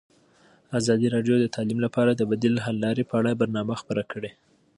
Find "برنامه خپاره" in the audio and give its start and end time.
3.41-4.03